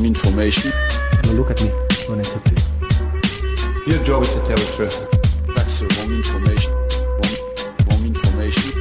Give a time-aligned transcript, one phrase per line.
[0.00, 0.72] Wrong, information.
[1.24, 1.70] Now look at me
[2.08, 3.92] when I talk to you.
[3.92, 5.06] Your job is to tell the truth.
[5.56, 6.72] That's the wrong information.
[7.18, 7.34] Wrong,
[7.86, 8.72] wrong information.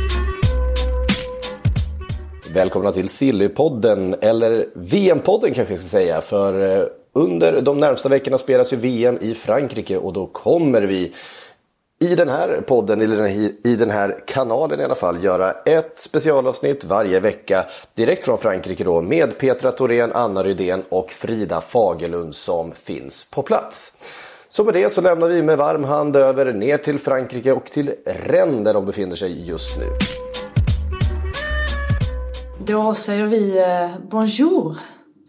[2.54, 8.38] Välkomna till Sillypodden, eller VM-podden kanske jag ska säga, för eh, under de närmsta veckorna
[8.38, 11.14] spelas ju VM i Frankrike och då kommer vi
[12.02, 13.28] i den här podden, eller
[13.68, 18.84] i den här kanalen i alla fall, göra ett specialavsnitt varje vecka direkt från Frankrike
[18.84, 23.98] då med Petra Thorén, Anna Rydén och Frida Fagerlund som finns på plats.
[24.50, 27.94] Så med det så lämnar vi med varm hand över ner till Frankrike och till
[28.06, 29.86] Rennes där de befinner sig just nu.
[32.66, 34.78] Då säger vi eh, bonjour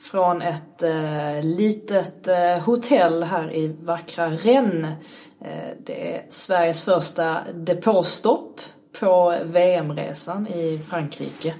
[0.03, 4.97] från ett eh, litet eh, hotell här i vackra Rennes.
[5.45, 8.61] Eh, det är Sveriges första depåstopp
[9.01, 11.55] på VM-resan i Frankrike.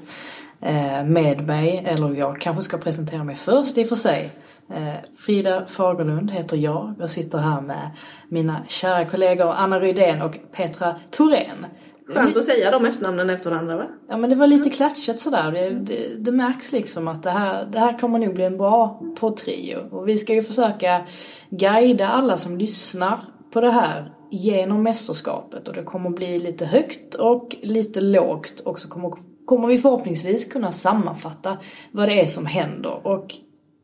[0.63, 4.31] Eh, med mig, eller jag kanske ska presentera mig först i och för sig.
[4.75, 6.95] Eh, Frida Fagerlund heter jag.
[6.99, 7.91] Jag sitter här med
[8.29, 11.67] mina kära kollegor Anna Rydén och Petra Thorén.
[12.15, 13.87] Skönt att säga de efternamnen efter varandra va?
[14.09, 15.53] Ja men det var lite klatschigt sådär.
[15.53, 19.03] Det, det, det märks liksom att det här, det här kommer nog bli en bra
[19.21, 19.79] poddtrio.
[19.91, 21.07] Och vi ska ju försöka
[21.51, 23.21] guida alla som lyssnar
[23.51, 25.69] på det här genom mästerskapet.
[25.69, 28.61] Och det kommer bli lite högt och lite lågt.
[28.61, 29.13] Och så kommer,
[29.45, 31.59] kommer vi förhoppningsvis kunna sammanfatta
[31.91, 33.07] vad det är som händer.
[33.07, 33.27] Och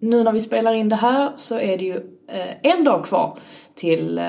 [0.00, 1.97] nu när vi spelar in det här så är det ju
[2.28, 3.39] eh, en dag kvar
[3.75, 4.25] till eh,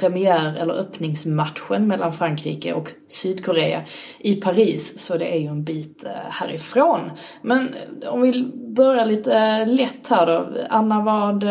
[0.00, 3.82] premiär eller öppningsmatchen mellan Frankrike och Sydkorea
[4.18, 5.06] i Paris.
[5.06, 7.00] Så det är ju en bit eh, härifrån.
[7.42, 7.68] Men
[8.06, 10.48] om vi börjar lite lätt här då.
[10.68, 11.44] Anna, vad,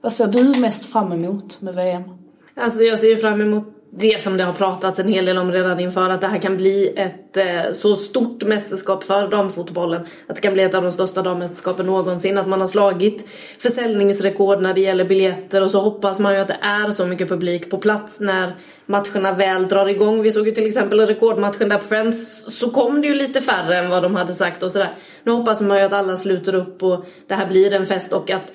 [0.00, 2.23] vad ser du mest fram emot med VM?
[2.56, 5.52] Alltså jag ser ju fram emot det som det har pratats en hel del om
[5.52, 10.06] redan inför att det här kan bli ett eh, så stort mästerskap för damfotbollen.
[10.26, 12.38] Att det kan bli ett av de största dammästerskapen någonsin.
[12.38, 13.26] Att man har slagit
[13.58, 17.28] försäljningsrekord när det gäller biljetter och så hoppas man ju att det är så mycket
[17.28, 18.52] publik på plats när
[18.86, 20.22] matcherna väl drar igång.
[20.22, 23.76] Vi såg ju till exempel rekordmatchen där på Friends så kom det ju lite färre
[23.76, 24.90] än vad de hade sagt och sådär.
[25.24, 28.30] Nu hoppas man ju att alla sluter upp och det här blir en fest och
[28.30, 28.52] att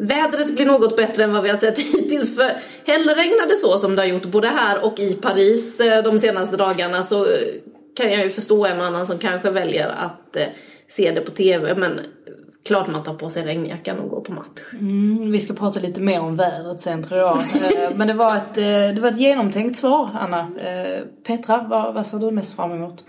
[0.00, 2.50] Vädret blir något bättre än vad vi har sett hittills för
[2.86, 7.02] hällregnade så som det har gjort både här och i Paris eh, de senaste dagarna
[7.02, 7.30] så eh,
[7.96, 10.42] kan jag ju förstå en och annan som kanske väljer att eh,
[10.88, 12.00] se det på TV men
[12.66, 14.60] klart man tar på sig regnjackan och går på match.
[14.72, 17.38] Mm, vi ska prata lite mer om vädret sen tror jag.
[17.96, 18.54] Men det var ett,
[18.94, 20.50] det var ett genomtänkt svar Anna.
[21.26, 23.04] Petra, vad, vad ser du mest fram emot?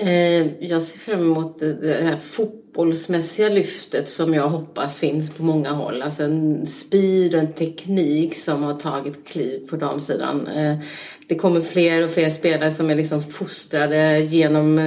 [0.00, 5.70] Eh, jag ser fram emot det här fotbollsmässiga lyftet som jag hoppas finns på många
[5.70, 6.02] håll.
[6.02, 10.46] Alltså en speed och en teknik som har tagit kliv på damsidan.
[10.46, 10.76] Eh,
[11.28, 14.78] det kommer fler och fler spelare som är liksom fostrade genom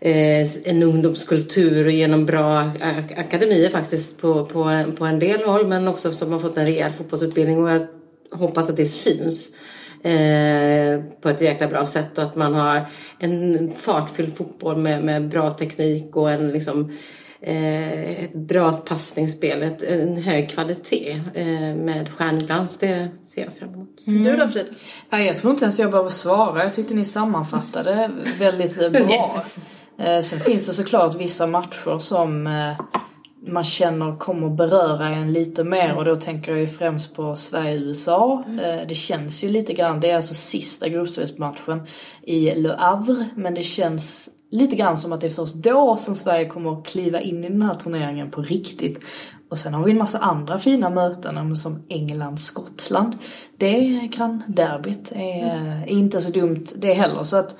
[0.00, 2.70] eh, en ungdomskultur och genom bra
[3.16, 6.92] akademier faktiskt på, på, på en del håll men också som har fått en rejäl
[6.92, 7.86] fotbollsutbildning och jag
[8.32, 9.50] hoppas att det syns
[10.04, 12.80] eh, på ett jäkla bra sätt och att man har
[13.18, 16.92] en fartfylld fotboll med, med bra teknik och en liksom
[17.40, 22.78] eh, ett bra passningsspel, ett, en hög kvalitet eh, med stjärnglans.
[22.78, 24.06] Det ser jag fram emot.
[24.06, 24.22] Mm.
[24.22, 24.68] Du då Frida?
[25.10, 26.62] Ja, jag tror inte ens jag behöver svara.
[26.62, 29.00] Jag tyckte ni sammanfattade väldigt bra.
[29.98, 30.30] Yes.
[30.30, 32.80] Sen finns det såklart vissa matcher som eh,
[33.46, 38.44] man känner kommer beröra en lite mer och då tänker jag ju främst på Sverige-USA.
[38.46, 38.88] Mm.
[38.88, 41.86] Det känns ju lite grann, det är alltså sista gruppspelsmatchen
[42.22, 46.14] i Le Havre men det känns lite grann som att det är först då som
[46.14, 49.00] Sverige kommer att kliva in i den här turneringen på riktigt.
[49.50, 53.18] Och sen har vi en massa andra fina möten som England-Skottland.
[53.56, 53.80] Det
[54.12, 57.22] grannderbyt är, är inte så dumt det heller.
[57.22, 57.56] Så att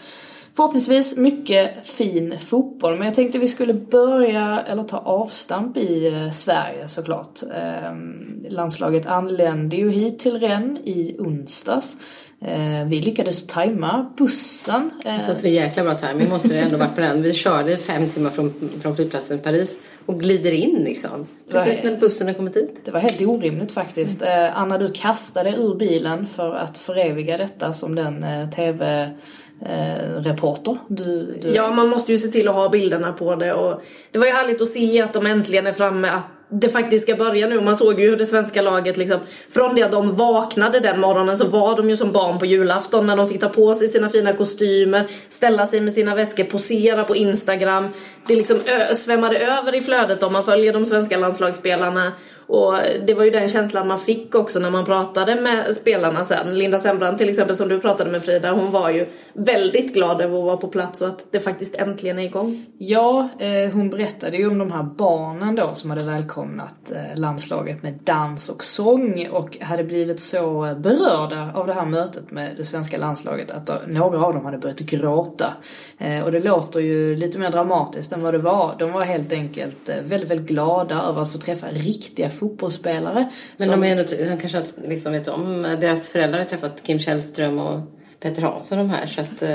[0.57, 2.97] Förhoppningsvis mycket fin fotboll.
[2.99, 7.43] Men jag tänkte vi skulle börja, eller ta avstamp i eh, Sverige såklart.
[7.43, 7.93] Eh,
[8.51, 11.97] landslaget anlände ju hit till Rennes i onsdags.
[12.41, 14.91] Eh, vi lyckades tajma bussen.
[15.07, 17.23] Alltså för jäkla bra timing måste det ändå varit på den.
[17.23, 21.27] Vi körde fem timmar från, från flygplatsen Paris och glider in liksom.
[21.51, 22.81] Precis när bussen har kommit hit.
[22.85, 24.23] Det var helt orimligt faktiskt.
[24.23, 29.11] Eh, Anna, du kastade ur bilen för att föreviga detta som den eh, TV
[29.63, 30.79] eh, reporter.
[30.89, 31.49] Du, du...
[31.49, 34.33] Ja, man måste ju se till att ha bilderna på det och det var ju
[34.33, 37.61] härligt att se att de äntligen är framme att det faktiskt ska börja nu.
[37.61, 39.19] Man såg ju hur det svenska laget liksom,
[39.51, 43.07] från det att de vaknade den morgonen så var de ju som barn på julafton
[43.07, 47.05] när de fick ta på sig sina fina kostymer, ställa sig med sina väskor, posera
[47.05, 47.89] på Instagram.
[48.27, 52.13] Det liksom ö- svämmade över i flödet om man följer de svenska landslagsspelarna.
[52.47, 52.75] Och
[53.07, 56.59] det var ju den känslan man fick också när man pratade med spelarna sen.
[56.59, 60.39] Linda Sembrand till exempel som du pratade med Frida, hon var ju väldigt glad över
[60.39, 62.67] att vara på plats och att det faktiskt äntligen är igång.
[62.79, 67.83] Ja, eh, hon berättade ju om de här barnen då som hade välkomnat eh, landslaget
[67.83, 72.65] med dans och sång och hade blivit så berörda av det här mötet med det
[72.65, 75.47] svenska landslaget att då, några av dem hade börjat gråta.
[75.99, 78.75] Eh, och det låter ju lite mer dramatiskt än vad det var.
[78.79, 83.33] De var helt enkelt eh, väldigt, väldigt glada över att få träffa riktiga fotbollsspelare.
[83.57, 86.83] Men som- de är ändå, han kanske har liksom vet om, deras föräldrar har träffat
[86.83, 87.81] Kim Källström och
[88.21, 89.07] Peter Hansson de här.
[89.07, 89.49] Så att, eh,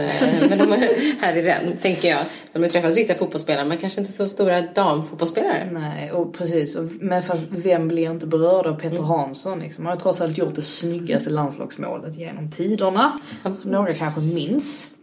[0.50, 2.20] men de är här i den, tänker jag.
[2.54, 5.70] De har träffat riktiga fotbollsspelare men kanske inte så stora damfotbollsspelare.
[5.72, 6.76] Nej, och precis.
[6.76, 9.86] Och, men fast vem blir inte berörd av Peter Hansson liksom?
[9.86, 13.16] Han har trots allt gjort det snyggaste landslagsmålet genom tiderna.
[13.44, 14.96] Som några kanske minns.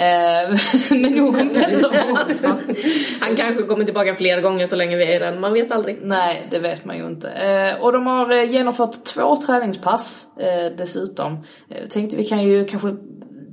[0.00, 0.56] Eh,
[0.90, 1.50] men nog om
[2.16, 2.58] Hansson.
[3.20, 5.98] Han kanske kommer tillbaka fler gånger så länge vi är i den, man vet aldrig.
[6.02, 7.28] Nej, det vet man ju inte.
[7.30, 10.26] Eh, och de har eh, genomfört två träningspass
[10.78, 11.32] dessutom.
[11.70, 12.96] Eh, tänkte vi kan ju kanske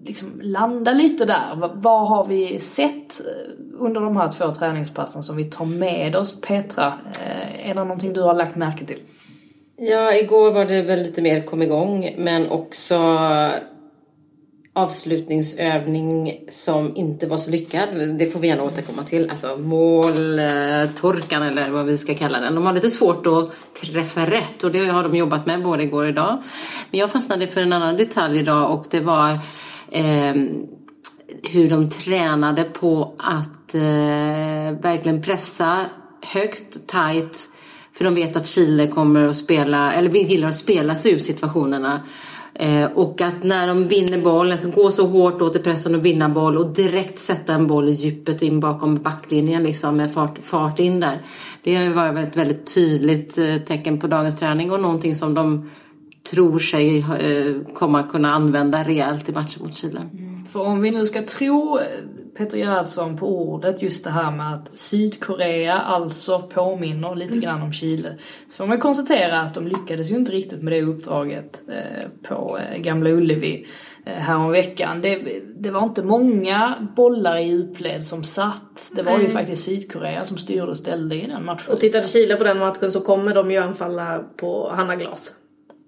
[0.06, 1.56] liksom landa lite där.
[1.56, 3.22] Va- vad har vi sett
[3.80, 6.42] under de här två träningspassen som vi tar med oss?
[6.42, 6.94] Petra,
[7.64, 9.00] är det någonting du har lagt märke till?
[9.78, 12.96] Ja, igår var det väl lite mer kom igång men också
[14.76, 17.90] avslutningsövning som inte var så lyckad.
[18.20, 19.30] Det får vi gärna återkomma till.
[19.30, 22.56] Alltså måltorkan eller vad vi ska kalla den.
[22.56, 23.52] De har lite svårt att
[23.82, 26.44] träffa rätt och det har de jobbat med både igår och idag.
[26.92, 29.32] Men jag fastnade för en annan detalj idag och det var
[29.92, 30.36] eh,
[31.44, 35.78] hur de tränade på att eh, verkligen pressa
[36.34, 37.50] högt, tight.
[37.98, 41.20] För de vet att Chile kommer att spela, eller vi gillar att spela sig ur
[41.20, 42.02] situationerna.
[42.60, 46.06] Eh, och att när de vinner bollen, alltså gå så hårt åt i pressen och
[46.06, 50.38] vinna boll och direkt sätta en boll i djupet in bakom backlinjen liksom med fart,
[50.42, 51.18] fart in där.
[51.64, 55.70] Det var ett väldigt tydligt eh, tecken på dagens träning och någonting som de
[56.32, 60.02] tror sig eh, komma kunna använda rejält i matchen mot Chile.
[60.14, 60.44] Mm.
[60.44, 61.84] För om vi nu ska tro eh,
[62.38, 67.72] Peter Gerhardsson på ordet, just det här med att Sydkorea alltså påminner lite grann om
[67.72, 68.10] Chile.
[68.50, 72.58] Så får man konstatera att de lyckades ju inte riktigt med det uppdraget eh, på
[72.58, 73.68] eh, Gamla Ullevi
[74.06, 75.02] eh, häromveckan.
[75.02, 78.92] Det, det var inte många bollar i djupled som satt.
[78.96, 81.74] Det var ju faktiskt Sydkorea som styrde och ställde i den matchen.
[81.74, 85.32] Och tittade Chile på den matchen så kommer de ju anfalla på Hanna Glas.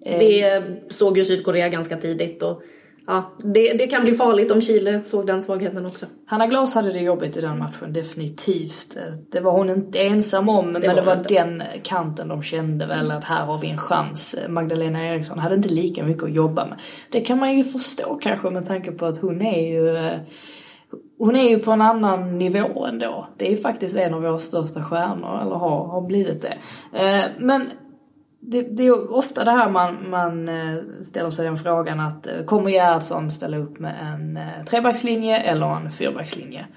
[0.03, 2.61] Det såg ju Sydkorea ganska tidigt och
[3.07, 6.05] ja, det, det kan bli farligt om Chile såg den svagheten också.
[6.25, 8.97] Hanna Glas hade det jobbigt i den matchen, definitivt.
[9.31, 11.33] Det var hon inte ensam om, men var det var inte.
[11.33, 14.35] den kanten de kände väl att här har vi en chans.
[14.47, 16.79] Magdalena Eriksson hade inte lika mycket att jobba med.
[17.11, 19.97] Det kan man ju förstå kanske med tanke på att hon är ju
[21.19, 23.27] hon är ju på en annan nivå ändå.
[23.37, 26.57] Det är ju faktiskt en av våra största stjärnor, eller har, har blivit det.
[26.99, 27.69] Eh, Men
[28.39, 32.43] det, det är ofta det här man, man eh, ställer sig den frågan att eh,
[32.45, 36.67] kommer Gerhardsson ställa upp med en eh, trebackslinje eller en fyrbackslinje?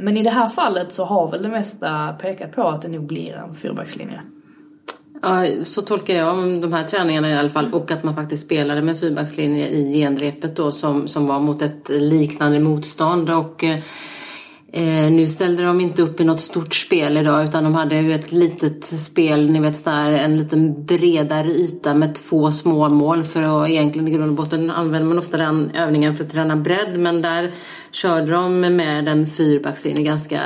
[0.00, 3.06] Men i det här fallet så har väl det mesta pekat på att det nog
[3.06, 4.22] blir en fyrbackslinje.
[5.22, 8.82] Ja, så tolkar jag de här träningarna i alla fall och att man faktiskt spelade
[8.82, 13.64] med fyrbackslinje i genrepet då som, som var mot ett liknande motstånd och
[14.72, 18.12] eh, nu ställde de inte upp i något stort spel idag utan de hade ju
[18.12, 23.42] ett litet spel, ni vet sådär, en liten bredare yta med två små mål för
[23.62, 26.98] att egentligen i grund och botten använder man ofta den övningen för att träna bredd
[26.98, 27.50] men där
[27.92, 30.40] körde de med en fyrbackslinje ganska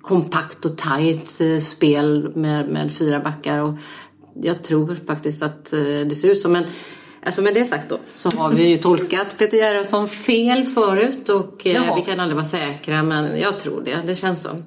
[0.00, 3.62] kompakt och tajt eh, spel med, med fyra backar.
[3.62, 3.74] Och
[4.42, 6.48] jag tror faktiskt att eh, det ser ut så.
[6.48, 6.64] Men
[7.24, 11.66] alltså med det sagt då så har vi ju tolkat Peter Gerhardsson fel förut och
[11.66, 13.98] eh, vi kan aldrig vara säkra men jag tror det.
[14.06, 14.62] Det känns så.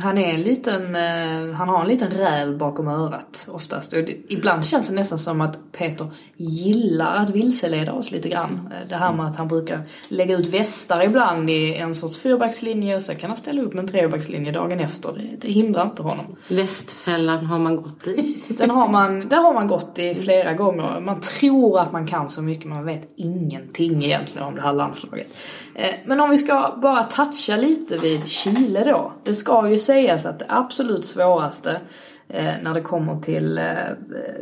[0.00, 3.92] Han är en liten, eh, han har en liten räv bakom örat oftast.
[3.92, 6.06] Och det, ibland känns det nästan som att Peter
[6.36, 8.72] gillar att vilseleda oss lite grann.
[8.72, 12.96] Eh, Det här med att han brukar lägga ut västar ibland i en sorts fyrbackslinje
[12.96, 15.12] och så kan han ställa upp med en trebackslinje dagen efter.
[15.12, 16.36] Det, det hindrar inte honom.
[16.50, 18.42] Västfällan har man gått i.
[18.58, 21.00] Den har man, där har man gått i flera gånger.
[21.00, 24.72] Man tror att man kan så mycket men man vet ingenting egentligen om det här
[24.72, 25.28] landslaget.
[25.74, 29.12] Eh, Men om vi ska bara toucha lite vid Chile då.
[29.24, 31.70] Det ska ju sägas att det absolut svåraste
[32.28, 33.64] eh, när det kommer till eh,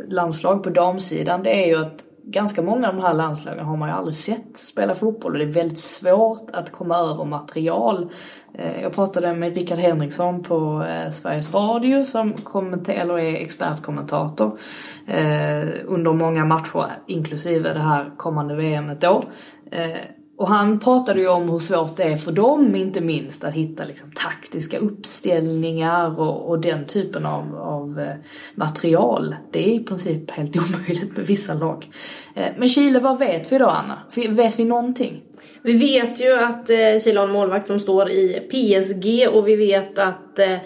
[0.07, 3.89] landslag på damsidan det är ju att ganska många av de här landslagen har man
[3.89, 8.09] ju aldrig sett spela fotboll och det är väldigt svårt att komma över material.
[8.53, 14.59] Eh, Jag pratade med Rickard Henriksson på eh, Sveriges Radio som kommenter- eller är expertkommentator
[15.07, 19.23] eh, under många matcher inklusive det här kommande VMet då.
[19.71, 19.99] Eh,
[20.37, 23.85] och han pratade ju om hur svårt det är för dem inte minst att hitta
[23.85, 28.15] liksom, taktiska uppställningar och, och den typen av, av eh,
[28.55, 29.35] material.
[29.51, 31.89] Det är i princip helt omöjligt med vissa lag.
[32.35, 33.99] Eh, men Chile, vad vet vi då Anna?
[34.29, 35.23] Vet vi någonting?
[35.61, 39.55] Vi vet ju att eh, Chile har en målvakt som står i PSG och vi
[39.55, 40.57] vet att eh,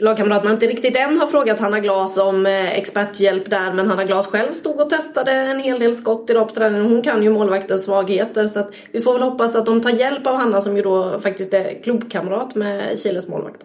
[0.00, 4.26] lagkamraterna inte riktigt än har frågat Hanna Glas om eh, experthjälp där men Hanna Glas
[4.26, 6.86] själv stod och testade en hel del skott idag på träningen.
[6.86, 10.26] Hon kan ju målvaktens svagheter så att vi får väl hoppas att de tar hjälp
[10.26, 13.60] av Hanna som ju då faktiskt är klubbkamrat med Chiles målvakt.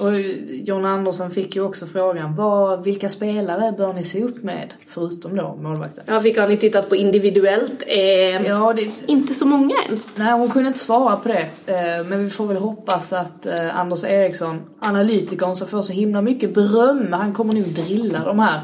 [0.00, 4.74] Och John Andersson fick ju också frågan, vad, vilka spelare bör ni se upp med?
[4.86, 6.04] Förutom då målvakten.
[6.06, 7.82] Ja, vilka har ni tittat på individuellt?
[7.86, 9.98] Eh, Ja, det, Inte så många än.
[10.16, 11.40] Nej, hon kunde inte svara på det.
[11.72, 16.22] Eh, Men vi får väl hoppas att eh, Anders Eriksson, analytikern som får så himla
[16.22, 18.60] mycket beröm, han kommer nog drilla de här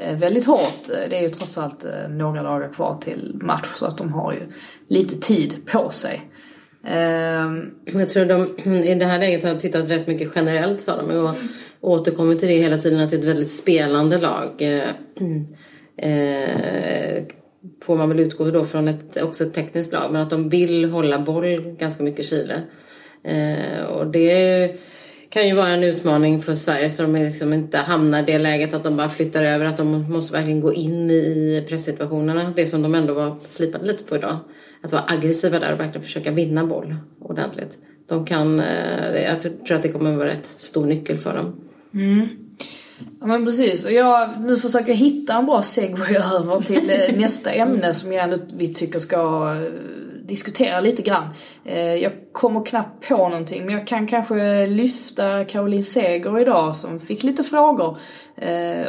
[0.00, 0.88] eh, väldigt hårt.
[0.90, 4.12] Eh, Det är ju trots allt eh, några dagar kvar till match så att de
[4.12, 4.40] har ju
[4.88, 6.27] lite tid på sig.
[6.90, 11.16] Ehm, jag tror de i det här läget har tittat rätt mycket generellt sa de
[11.16, 11.34] och
[11.80, 14.48] återkommer till det hela tiden att det är ett väldigt spelande lag.
[14.58, 14.88] Eh,
[15.96, 17.22] eh,
[17.84, 20.84] får man väl utgå då från ett, också ett tekniskt lag men att de vill
[20.84, 22.62] hålla boll ganska mycket Chile.
[23.24, 24.70] Eh, och det
[25.30, 28.74] kan ju vara en utmaning för Sverige så de liksom inte hamnar i det läget
[28.74, 32.52] att de bara flyttar över att de måste verkligen gå in i presssituationerna.
[32.56, 34.36] Det som de ändå var slipade lite på idag.
[34.82, 37.78] Att vara aggressiva där och verkligen försöka vinna boll ordentligt.
[38.08, 41.60] De kan, eh, jag tror att det kommer att vara rätt stor nyckel för dem.
[41.94, 42.28] Mm.
[43.20, 43.84] Ja men precis.
[43.84, 48.24] Och jag nu försöker hitta en bra segway över till eh, nästa ämne som jag
[48.24, 49.16] ändå vi tycker ska
[49.54, 49.72] eh,
[50.28, 51.24] diskutera lite grann.
[51.64, 57.00] Eh, jag kommer knappt på någonting men jag kan kanske lyfta Caroline Seger idag som
[57.00, 57.98] fick lite frågor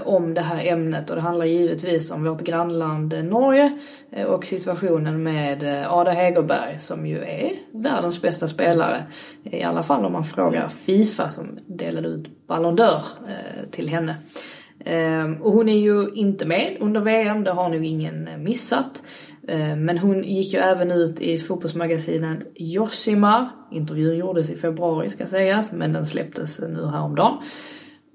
[0.04, 3.80] om det här ämnet och det handlar givetvis om vårt grannland Norge
[4.28, 9.04] och situationen med Ada Hegerberg som ju är världens bästa spelare.
[9.44, 13.02] I alla fall om man frågar Fifa som delade ut Ballon d'Or
[13.72, 14.16] till henne.
[14.86, 19.04] Ehm, och hon är ju inte med under VM, det har nog ingen missat.
[19.48, 23.50] Ehm, men hon gick ju även ut i fotbollsmagasinet Josimar.
[23.72, 27.38] Intervjun gjordes i februari ska sägas, men den släpptes nu häromdagen.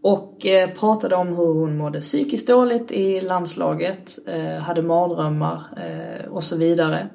[0.02, 6.30] Och eh, pratade om hur hon mådde psykiskt dåligt i landslaget, eh, hade mardrömmar eh,
[6.30, 7.06] och så vidare.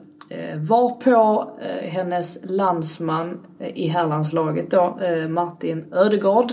[0.56, 1.52] Varpå
[1.82, 6.52] hennes landsman i herrlandslaget då, Martin Ödegård.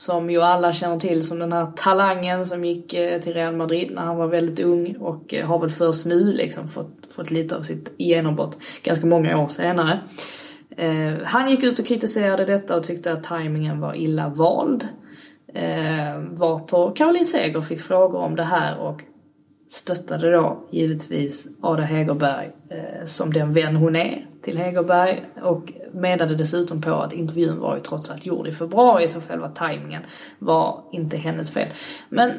[0.00, 3.90] Som ju alla känner till som den här talangen som gick eh, till Real Madrid
[3.90, 7.56] när han var väldigt ung och eh, har väl först nu liksom fått, fått lite
[7.56, 10.00] av sitt genombrott ganska många år senare.
[10.76, 14.88] Eh, han gick ut och kritiserade detta och tyckte att tajmingen var illa vald.
[15.54, 19.02] Eh, var på Caroline Seger fick frågor om det här och
[19.70, 26.34] stöttade då givetvis Ada Hegerberg eh, som den vän hon är till Hegerberg och menade
[26.34, 30.02] dessutom på att intervjun var ju trots allt gjord i februari så själva tajmingen
[30.38, 31.68] var inte hennes fel.
[32.08, 32.32] Men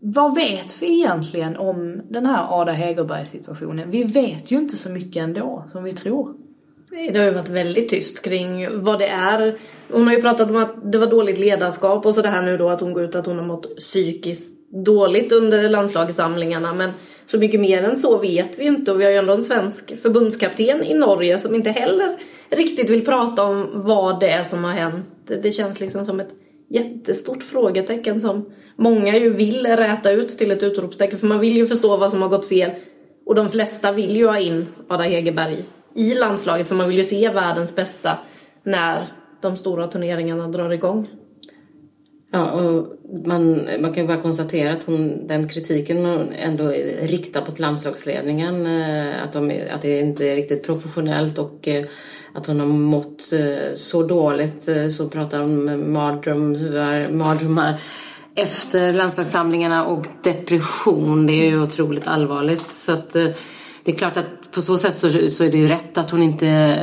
[0.00, 3.90] vad vet vi egentligen om den här Ada Hegerberg situationen?
[3.90, 6.34] Vi vet ju inte så mycket ändå som vi tror.
[6.90, 9.58] Nej, Det har ju varit väldigt tyst kring vad det är.
[9.92, 12.56] Hon har ju pratat om att det var dåligt ledarskap och så det här nu
[12.56, 16.74] då att hon går ut att hon har mått psykiskt dåligt under landslagssamlingarna.
[16.74, 16.90] Men
[17.26, 19.42] så mycket mer än så vet vi ju inte och vi har ju ändå en
[19.42, 22.16] svensk förbundskapten i Norge som inte heller
[22.50, 25.30] riktigt vill prata om vad det är som har hänt.
[25.42, 26.30] Det känns liksom som ett
[26.70, 31.66] jättestort frågetecken som många ju vill räta ut till ett utropstecken för man vill ju
[31.66, 32.70] förstå vad som har gått fel.
[33.26, 35.64] Och de flesta vill ju ha in Ada Hegerberg
[35.94, 38.18] i landslaget för man vill ju se världens bästa
[38.62, 38.98] när
[39.40, 41.08] de stora turneringarna drar igång.
[42.34, 42.86] Ja, och
[43.26, 46.72] man, man kan bara konstatera att hon, den kritiken hon ändå
[47.02, 51.84] riktar mot landslagsledningen, eh, att, de, att det inte är riktigt professionellt och eh,
[52.34, 57.80] att hon har mått eh, så dåligt, så pratar om mardrömmar, mardrömmar
[58.36, 61.26] efter landslagssamlingarna och depression.
[61.26, 62.70] Det är ju otroligt allvarligt.
[62.70, 63.12] Så att,
[63.84, 66.22] det är klart att på så sätt så, så är det ju rätt att hon
[66.22, 66.76] inte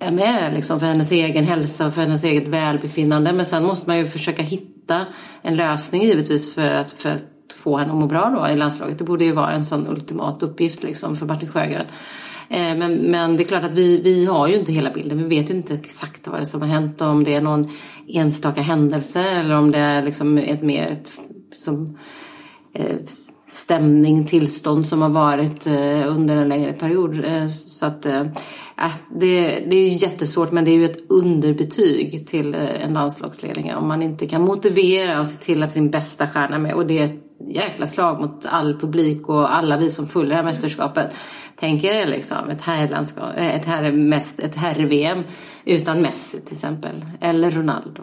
[0.00, 3.32] är med liksom, för hennes egen hälsa och för hennes eget välbefinnande.
[3.32, 5.06] Men sen måste man ju försöka hitta
[5.42, 7.24] en lösning givetvis för att, för att
[7.56, 8.98] få henne att må bra då i landslaget.
[8.98, 11.86] Det borde ju vara en sån ultimat uppgift liksom, för Martin Sjögren.
[12.48, 15.18] Eh, men, men det är klart att vi, vi har ju inte hela bilden.
[15.18, 17.00] Vi vet ju inte exakt vad det som har hänt.
[17.00, 17.68] Om det är någon
[18.08, 21.12] enstaka händelse eller om det är liksom ett mer ett,
[21.56, 21.98] som,
[22.74, 22.96] eh,
[23.50, 27.24] stämning, tillstånd som har varit eh, under en längre period.
[27.24, 28.24] Eh, så att eh,
[28.80, 32.92] äh, det, det är ju jättesvårt men det är ju ett underbetyg till eh, en
[32.92, 36.74] landslagsledning om man inte kan motivera och se till att sin bästa stjärna är med.
[36.74, 40.36] Och det är ett jäkla slag mot all publik och alla vi som följer det
[40.36, 41.16] här mästerskapet.
[41.56, 45.18] Tänk er liksom ett herrlandskap, eh, ett herr, ett herr-VM
[45.64, 47.04] utan Messi till exempel.
[47.20, 48.02] Eller Ronaldo.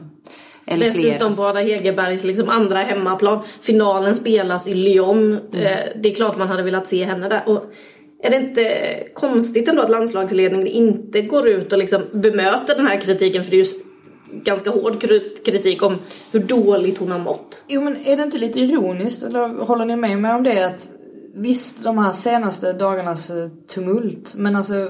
[0.67, 3.39] Eller Dessutom på Ada Hegerbergs liksom andra hemmaplan.
[3.62, 5.39] Finalen spelas i Lyon.
[5.53, 5.65] Mm.
[5.65, 7.43] Eh, det är klart man hade velat se henne där.
[7.46, 7.63] Och
[8.24, 13.01] är det inte konstigt ändå att landslagsledningen inte går ut och liksom bemöter den här
[13.01, 13.43] kritiken?
[13.43, 13.71] För det är ju
[14.31, 15.01] ganska hård
[15.45, 15.95] kritik om
[16.31, 17.62] hur dåligt hon har mått.
[17.67, 20.91] Jo men är det inte lite ironiskt, eller håller ni med mig om det att
[21.33, 24.89] visst de här senaste dagarnas eh, tumult, men alltså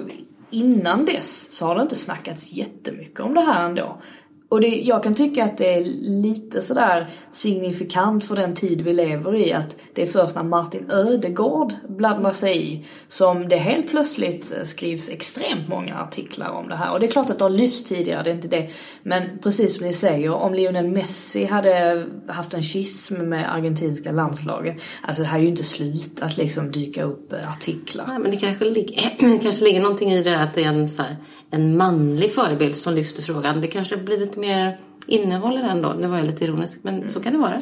[0.51, 4.01] innan dess så har det inte snackats jättemycket om det här ändå.
[4.49, 8.93] Och det, jag kan tycka att det är lite sådär signifikant för den tid vi
[8.93, 13.89] lever i att det är först när Martin Ödegård blandar sig i som det helt
[13.89, 16.91] plötsligt eh, skrivs extremt många artiklar om det här.
[16.91, 18.69] Och det är klart att det har lyfts tidigare, det är inte det.
[19.03, 24.77] Men precis som ni säger, om Lionel Messi hade haft en schism med argentinska landslaget,
[25.01, 28.05] alltså det hade ju inte slutat liksom dyka upp eh, artiklar.
[28.07, 28.95] Nej, men det kanske, ligger,
[29.41, 31.15] kanske ligger någonting i det där att det är en, så här,
[31.51, 33.61] en manlig förebild som lyfter frågan.
[33.61, 34.77] Det kanske blir lite mer
[35.07, 35.93] innehåll i den då.
[35.99, 37.61] Nu var jag lite ironisk, men så kan det vara.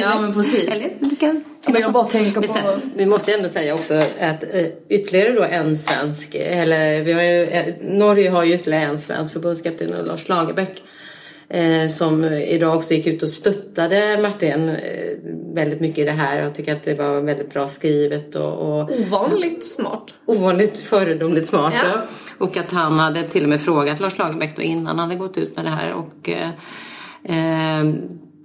[0.00, 0.64] Ja men precis.
[0.64, 4.42] Eller, du kan, Men jag bara tänker på- sen, vi måste ändå säga också att
[4.54, 8.98] eh, ytterligare då en svensk, eller vi har ju, eh, Norge har ju ytterligare en
[8.98, 10.82] svensk förbundskapten, Lars Lagerbäck.
[11.48, 14.76] Eh, som idag också gick ut och stöttade Martin eh,
[15.54, 16.42] väldigt mycket i det här.
[16.42, 20.04] Jag tycker att det var väldigt bra skrivet och, och Ovanligt smart.
[20.26, 21.72] ovanligt föredömligt smart.
[21.76, 21.88] Ja.
[21.94, 22.00] Ja.
[22.38, 25.38] Och att han hade till och med frågat Lars Lagerbäck då innan han hade gått
[25.38, 25.94] ut med det här.
[25.94, 26.48] Och, eh,
[27.24, 27.94] eh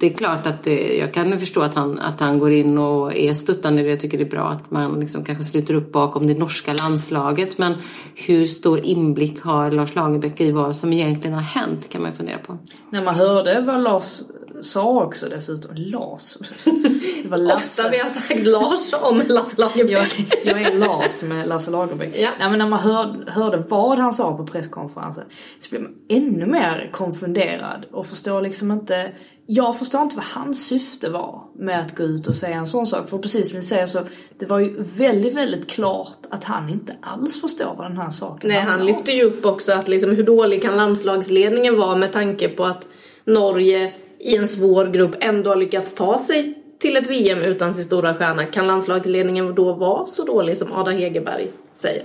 [0.02, 3.18] det är klart att det, jag kan förstå att han, att han går in och
[3.18, 3.82] är stöttande.
[3.82, 7.58] Jag tycker det är bra att man liksom kanske sluter upp bakom det norska landslaget.
[7.58, 7.74] Men
[8.16, 12.18] hur stor inblick har Lars Lagerbäck i vad som egentligen har hänt kan man ju
[12.18, 12.58] fundera på.
[12.90, 14.22] När man hörde vad Lars
[14.62, 16.38] sa också dessutom, Lars?
[17.24, 17.82] Det var Lasse.
[17.82, 20.42] Ofta vi har sagt Lars om Lasse Jag, Lagerbäck.
[20.46, 22.20] jag är Lars med Lasse Lagerbäck.
[22.20, 22.30] Ja.
[22.40, 25.24] Nej, men när man hör, hörde vad han sa på presskonferensen
[25.60, 29.12] så blev man ännu mer konfunderad och förstår liksom inte
[29.46, 32.86] jag förstår inte vad hans syfte var med att gå ut och säga en sån
[32.86, 33.10] sak.
[33.10, 34.00] För precis som ni säger så,
[34.40, 38.48] det var ju väldigt, väldigt klart att han inte alls förstår vad den här saken
[38.50, 38.86] Nej, han om.
[38.86, 42.88] lyfter ju upp också att liksom, hur dålig kan landslagsledningen vara med tanke på att
[43.26, 43.94] Norge
[44.24, 48.14] i en svår grupp ändå har lyckats ta sig till ett VM utan sin stora
[48.14, 48.46] stjärna.
[48.46, 52.04] Kan landslagsledningen då vara så dålig som Ada Hegerberg säger?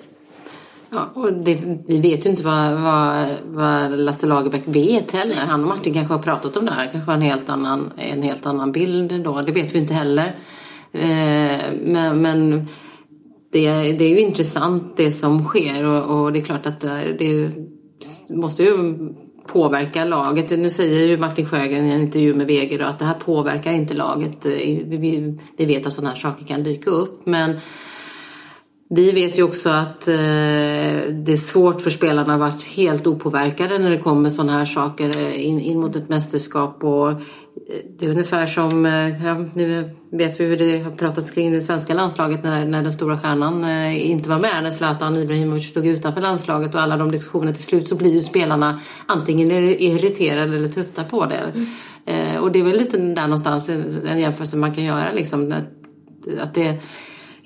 [0.90, 5.34] Ja, och det, vi vet ju inte vad, vad, vad Lasse Lagerbäck vet heller.
[5.34, 6.90] Han och Martin kanske har pratat om det här.
[6.92, 9.42] kanske har en helt annan, en helt annan bild då.
[9.42, 10.32] Det vet vi inte heller.
[10.92, 12.66] Eh, men men
[13.52, 17.16] det, det är ju intressant det som sker och, och det är klart att det,
[17.18, 17.50] det
[18.28, 18.70] måste ju
[19.46, 20.50] påverka laget.
[20.50, 23.72] Nu säger ju Martin Sjögren i en intervju med VG då att det här påverkar
[23.72, 24.46] inte laget.
[24.46, 24.50] Eh,
[24.84, 27.56] vi, vet att sådana här saker kan dyka upp men
[28.90, 30.14] vi vet ju också att eh,
[31.12, 35.08] det är svårt för spelarna att vara helt opåverkade när det kommer sådana här saker
[35.08, 36.84] eh, in, in mot ett mästerskap.
[36.84, 37.12] Och,
[37.98, 41.60] det är ungefär som, eh, ja, nu vet vi hur det har pratats kring det
[41.60, 45.86] svenska landslaget när, när den stora stjärnan eh, inte var med, när Zlatan Ibrahimovic stod
[45.86, 50.68] utanför landslaget och alla de diskussionerna till slut så blir ju spelarna antingen irriterade eller
[50.68, 51.66] trötta på det.
[52.12, 55.52] Eh, och det är väl lite där någonstans en, en jämförelse man kan göra liksom.
[55.52, 56.82] Att, att det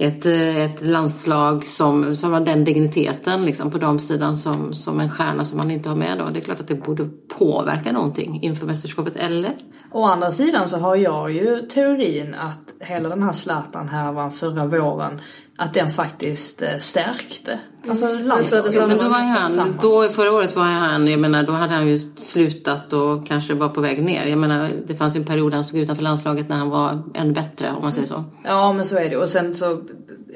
[0.01, 5.11] ett, eh, ett landslag som, som har den digniteten liksom, på damsidan som, som en
[5.11, 6.25] stjärna som man inte har med då.
[6.33, 7.09] Det är klart att det borde
[7.39, 9.51] påverka någonting inför mästerskapet, eller?
[9.93, 14.67] Å andra sidan så har jag ju teorin att hela den här Zlatan härvan förra
[14.67, 15.21] våren,
[15.61, 17.59] att den faktiskt eh, stärkte.
[17.89, 18.75] Alltså så är det landslaget.
[18.75, 18.87] samma.
[18.87, 21.99] Men då, var han, då, förra året var han, jag menar, då hade han ju
[21.99, 24.27] slutat och kanske var på väg ner.
[24.27, 27.33] Jag menar, det fanns ju en period han stod utanför landslaget när han var ännu
[27.33, 28.25] bättre, om man säger så.
[28.45, 29.17] Ja men så är det.
[29.17, 29.81] Och sen så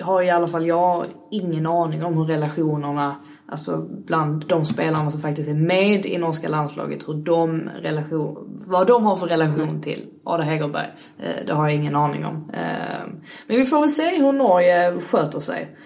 [0.02, 3.14] har i alla fall jag ingen aning om hur relationerna
[3.48, 8.86] Alltså bland de spelarna som faktiskt är med i norska landslaget, hur de relation, vad
[8.86, 10.88] de har för relation till Ada Hegerberg.
[11.18, 12.50] Eh, det har jag ingen aning om.
[12.52, 13.06] Eh,
[13.46, 15.76] men vi får väl se hur Norge sköter sig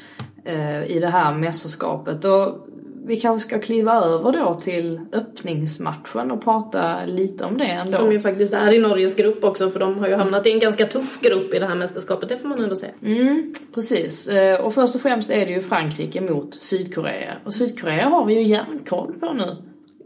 [0.44, 2.24] eh, i det här mästerskapet.
[2.24, 2.67] Och
[3.08, 7.92] vi kanske ska kliva över då till öppningsmatchen och prata lite om det ändå.
[7.92, 10.58] Som ju faktiskt är i Norges grupp också för de har ju hamnat i en
[10.58, 12.92] ganska tuff grupp i det här mästerskapet, det får man ändå säga.
[13.04, 14.28] Mm, precis.
[14.28, 17.34] Eh, Och först och främst är det ju Frankrike mot Sydkorea.
[17.44, 19.56] Och Sydkorea har vi ju järnkoll på nu.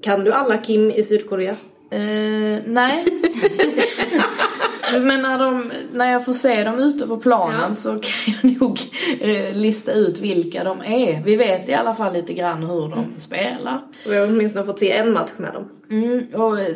[0.03, 1.55] Kan du alla Kim i Sydkorea?
[1.91, 3.05] Eh, nej.
[5.01, 7.75] Men när, de, när jag får se dem ute på planen Ja.
[7.75, 8.79] så kan jag nog
[9.21, 11.23] eh, lista ut vilka de är.
[11.25, 13.83] Vi vet i alla fall lite grann hur de spelar.
[14.07, 15.69] Och jag har åtminstone fått se en match med dem.
[15.91, 16.67] Mm, och eh,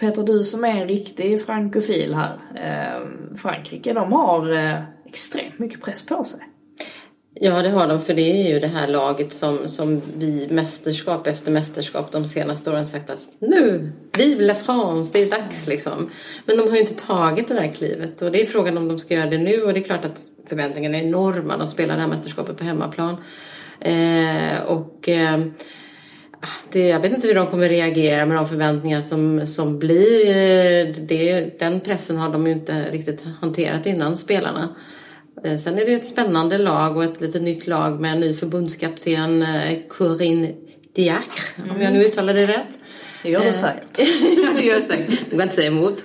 [0.00, 2.38] Peter, du som är en riktig frankofil här.
[2.54, 4.48] Eh, Frankrike, de har
[5.06, 6.40] extremt mycket press på sig.
[7.44, 11.26] Ja, det har de, för det är ju det här laget som, som vi mästerskap
[11.26, 16.10] efter mästerskap de senaste åren sagt att nu, vive la France, det är dags liksom.
[16.46, 18.98] Men de har ju inte tagit det där klivet och det är frågan om de
[18.98, 21.56] ska göra det nu och det är klart att förväntningarna är enorma.
[21.56, 23.16] De spelar det här mästerskapet på hemmaplan.
[23.80, 25.38] Eh, och eh,
[26.72, 30.28] det, jag vet inte hur de kommer reagera med de förväntningar som, som blir.
[30.28, 34.68] Eh, det, den pressen har de ju inte riktigt hanterat innan, spelarna.
[35.44, 38.20] Eh, Sen är det ju ett spännande lag och ett lite nytt lag med en
[38.20, 40.48] ny förbundskapten eh, Corinne
[40.94, 42.78] Diacre, om jag nu uttalar det rätt.
[43.24, 43.98] Det gör du Eh, säkert.
[44.44, 45.30] ja, det gör jag säkert.
[45.30, 46.04] Du kan inte säga emot.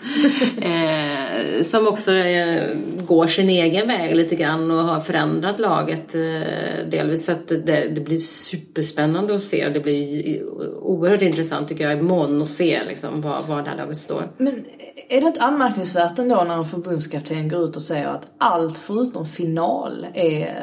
[0.61, 2.63] Eh, som också eh,
[3.05, 7.25] går sin egen väg lite grann och har förändrat laget eh, delvis.
[7.25, 10.43] Så att det, det blir superspännande att se det blir
[10.81, 14.23] oerhört intressant tycker jag imorgon att se liksom, var, var det här laget står.
[14.37, 14.65] Men
[15.09, 19.25] är det inte anmärkningsvärt ändå när en förbundskapten går ut och säger att allt förutom
[19.25, 20.55] final är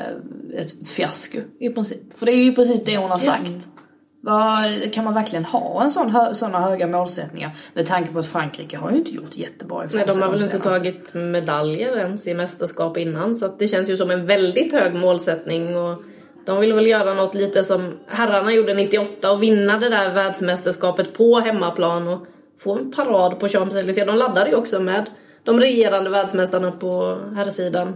[0.57, 2.19] ett fiasko i princip?
[2.19, 3.53] För det är ju i princip det hon har sagt.
[3.53, 3.76] Vad,
[4.93, 7.51] kan man verkligen ha en sån hö, såna höga målsättningar?
[7.75, 10.43] Med tanke på att Frankrike har ju inte gjort jättebra i Nej, de har väl
[10.43, 14.95] inte tagit medaljer ens i mästerskap innan så det känns ju som en väldigt hög
[14.95, 16.03] målsättning och
[16.47, 21.15] de vill väl göra något lite som herrarna gjorde 98 och vinna det där världsmästerskapet
[21.15, 22.27] på hemmaplan och
[22.61, 24.07] få en parad på Champs-Élysées.
[24.07, 25.11] De laddade ju också med
[25.45, 27.95] de regerande världsmästarna på herrsidan.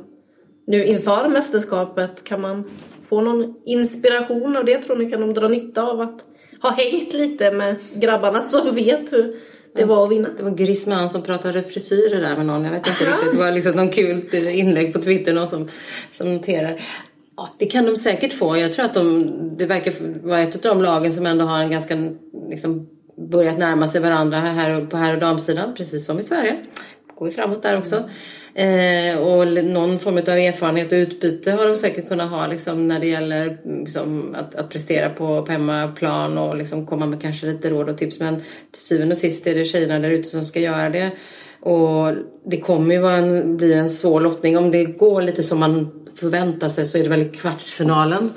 [0.67, 2.65] Nu inför mästerskapet kan man
[3.11, 6.25] få någon inspiration av det tror ni kan de dra nytta av att
[6.63, 9.37] ha hängt lite med grabbarna som vet hur
[9.77, 10.29] det var att vinna.
[10.37, 12.65] Det var Griezmann som pratade frisyrer där med någon.
[12.65, 13.33] Jag vet inte riktigt.
[13.33, 15.69] Det var liksom någon kul inlägg på Twitter någon som,
[16.17, 16.81] som noterar.
[17.37, 18.57] Ja, det kan de säkert få.
[18.57, 19.93] Jag tror att de, det verkar
[20.29, 21.95] vara ett av de lagen som ändå har en ganska
[22.51, 22.89] liksom,
[23.31, 25.75] börjat närma sig varandra här på herr och damsidan.
[25.75, 26.57] Precis som i Sverige.
[27.21, 27.97] Går vi framåt där också.
[28.55, 33.01] Eh, och någon form av erfarenhet och utbyte har de säkert kunnat ha liksom, när
[33.01, 37.71] det gäller liksom, att, att prestera på, på hemmaplan och liksom, komma med kanske lite
[37.71, 38.21] råd och tips.
[38.21, 38.37] Men
[38.71, 41.11] till syvende och sist är det tjejerna där ute som ska göra det.
[41.61, 42.15] Och
[42.51, 44.59] det kommer ju vara en, bli en svår lottning.
[44.59, 48.33] Om det går lite som man förväntar sig så är det väl kvartsfinalen.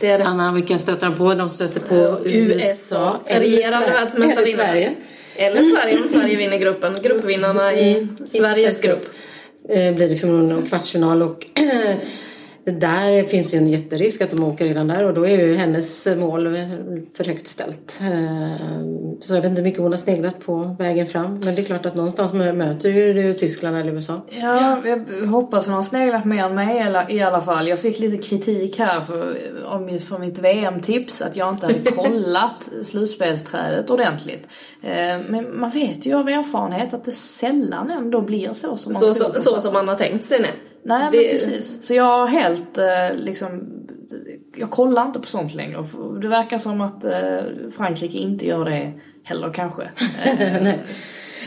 [0.00, 0.24] Det är det.
[0.24, 1.34] Anna, vilka stöter de på?
[1.34, 4.94] De stöter på USA, eller regerande Eller Sverige.
[5.36, 6.96] Eller Sverige om Sverige vinner gruppen.
[7.02, 9.08] Gruppvinnarna i Sveriges grupp.
[9.68, 11.96] Eh, blir det förmodligen en kvartsfinal och det
[12.64, 16.06] där finns ju en jätterisk att de åker redan där och då är ju hennes
[16.16, 16.56] mål
[17.16, 17.98] för högt ställt.
[18.00, 18.56] Eh,
[19.20, 21.38] Så jag vet inte hur mycket hon har sneglat på vägen fram.
[21.44, 24.26] Men det är klart att någonstans möter ju Tyskland eller USA.
[24.30, 27.68] Ja, jag hoppas hon har sneglat mer än mig i alla- i alla fall.
[27.68, 31.90] Jag fick lite kritik här för, av mitt, för mitt VM-tips att jag inte hade
[31.96, 34.48] kollat slutspelsträdet ordentligt.
[34.82, 34.90] Eh,
[35.28, 39.14] Men man vet ju av erfarenhet att det sällan ändå blir så som man Så,
[39.14, 40.46] tror så, så som man har tänkt sig nu.
[40.84, 41.86] Nej men Det- precis.
[41.86, 43.62] Så jag har helt eh, liksom
[44.56, 45.84] Jag kollar inte på sånt längre.
[46.20, 47.38] Det verkar som att eh,
[47.76, 48.92] Frankrike inte gör det
[49.22, 49.90] heller kanske.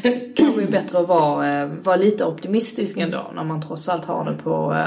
[0.03, 4.25] Eh, kanske är bättre att vara, vara lite optimistisk ändå när man trots allt har
[4.31, 4.85] det på,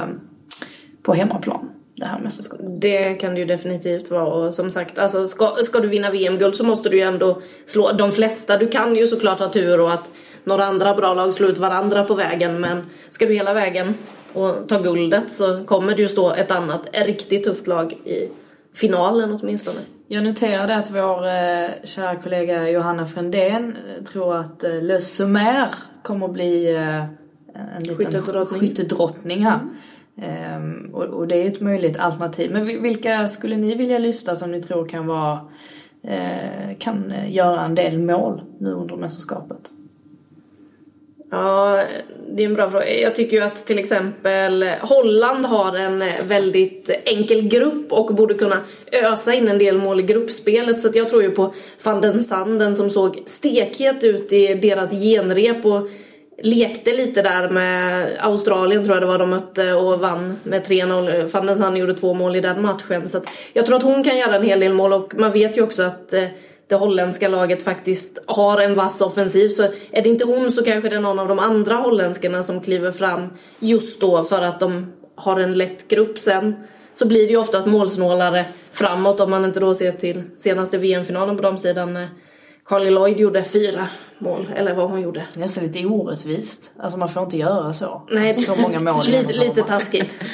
[1.02, 1.70] på hemmaplan.
[2.00, 2.80] Det här mästerskapet.
[2.80, 6.56] Det kan det ju definitivt vara och som sagt, alltså, ska, ska du vinna VM-guld
[6.56, 8.58] så måste du ju ändå slå de flesta.
[8.58, 10.10] Du kan ju såklart ha tur och att
[10.44, 13.94] några andra bra lag slår ut varandra på vägen men ska du hela vägen
[14.32, 18.28] och ta guldet så kommer det ju stå ett annat riktigt tufft lag i
[18.74, 19.80] finalen åtminstone.
[20.08, 25.68] Jag noterade att vår eh, kära kollega Johanna Frändén eh, tror att eh, Le Sommer
[26.02, 27.04] kommer att bli eh,
[27.76, 28.60] en liten Skyttedrottning.
[28.60, 29.54] skyttedrottning här.
[29.54, 29.70] Ehm,
[30.22, 32.52] Ehm, och, det är ju ett möjligt alternativ.
[32.52, 35.40] Men vilka skulle ni vilja lyfta som ni tror kan vara
[36.02, 39.72] eh, kan eh, göra en del mål nu under mästerskapet?
[41.30, 41.84] Ja,
[42.36, 42.94] det är en bra fråga.
[42.94, 48.56] Jag tycker ju att till exempel Holland har en väldigt enkel grupp och borde kunna
[48.92, 50.80] ösa in en del mål i gruppspelet.
[50.80, 54.90] Så att jag tror ju på van den Sanden som såg stekhet ut i deras
[54.90, 55.88] genrep och
[56.42, 61.32] lekte lite där med Australien tror jag det var de mötte och vann med 3-0.
[61.32, 63.08] Van den Sanden gjorde två mål i den matchen.
[63.08, 65.58] Så att jag tror att hon kan göra en hel del mål och man vet
[65.58, 66.24] ju också att eh,
[66.68, 69.48] det holländska laget faktiskt har en vass offensiv.
[69.48, 72.60] Så är det inte hon så kanske det är någon av de andra holländskarna som
[72.60, 76.56] kliver fram just då för att de har en lätt grupp sen.
[76.94, 81.36] Så blir det ju oftast målsnålare framåt om man inte då ser till senaste VM-finalen
[81.36, 81.88] på damsidan.
[81.88, 82.06] sidan
[82.70, 85.22] Carly Lloyd gjorde fyra mål, eller vad hon gjorde.
[85.34, 86.72] Det är nästan lite orättvist.
[86.78, 88.02] Alltså man får inte göra så.
[88.10, 89.06] Nej, så många mål.
[89.06, 90.14] lite, lite taskigt.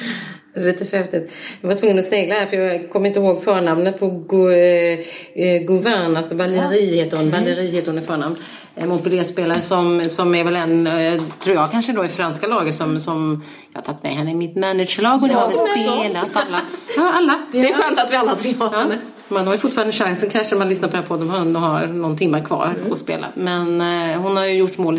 [0.54, 1.36] Lite för häftigt.
[1.60, 4.06] Jag var tvungen att snegla här för jag kommer inte ihåg förnamnet på
[4.50, 4.98] eh,
[5.44, 7.30] eh, Gauvin, alltså Valérie heter hon.
[7.30, 8.36] Valérie heter hon i förnamn.
[8.76, 12.74] Eh, Montpellier-spelare som, som är väl en, eh, tror jag kanske då i franska laget
[12.74, 16.30] som, som jag har tagit med henne i mitt managerlag och det har vi spelat
[16.46, 16.58] alla.
[16.96, 17.38] Ja, alla.
[17.52, 18.98] Det är skönt att vi alla tre har Ja, henne.
[19.28, 21.86] man har ju fortfarande chansen kanske när man lyssnar på den här podden och har
[21.86, 22.92] någon timme kvar Mm.
[22.92, 23.26] att spela.
[23.34, 24.98] Men eh, hon har ju gjort mål,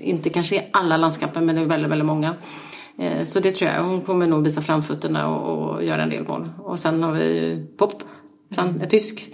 [0.00, 2.34] inte kanske i alla landskamper men det är väldigt, väldigt många.
[2.98, 3.82] Eh, så det tror jag.
[3.82, 6.48] Hon kommer nog visa framfötterna och, och göra en del mål.
[6.58, 8.02] Och sen har vi ju Pop,
[8.54, 9.26] fram, en tysk.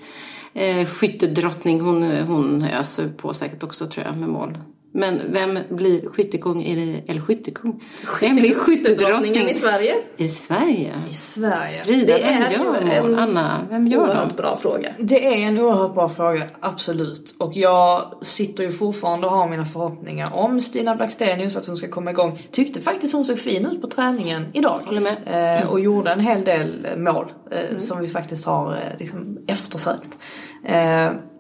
[0.54, 4.58] Eh, skyttedrottning, hon, hon öser på säkert också tror jag med mål.
[4.96, 6.62] Men vem blir skyttekung?
[6.62, 7.84] Är det, eller skyttekung?
[8.20, 9.94] Vem blir skyttedrottning i Sverige.
[10.16, 10.92] i Sverige?
[11.10, 11.80] I Sverige.
[11.84, 14.00] Frida, Det är vem gör en Anna, vem gör?
[14.00, 14.94] Oerhört bra fråga.
[14.98, 17.34] Det är en oerhört bra fråga, absolut.
[17.38, 21.88] Och jag sitter ju fortfarande och har mina förhoppningar om Stina Blackstenius, att hon ska
[21.88, 22.38] komma igång.
[22.50, 24.80] Tyckte faktiskt hon såg fin ut på träningen idag.
[24.84, 25.60] Håller med.
[25.62, 30.18] Eh, och gjorde en hel del mål eh, som vi faktiskt har eh, liksom eftersökt.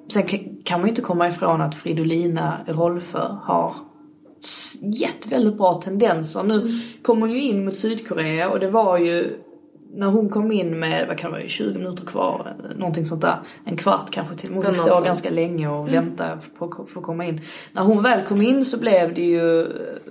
[0.06, 3.74] Eh, sen ka- kan man ju inte komma ifrån att Fridolina Rolfö har
[4.80, 6.42] gett väldigt bra tendenser.
[6.42, 6.68] Nu
[7.02, 9.40] kommer hon ju in mot Sydkorea och det var ju
[9.96, 13.36] när hon kom in med, vad kan det vara, 20 minuter kvar, någonting sånt där.
[13.64, 14.54] En kvart kanske till.
[14.54, 15.04] Hon fick stå sånt.
[15.04, 17.40] ganska länge och vänta på att få komma in.
[17.72, 19.66] När hon väl kom in så blev det ju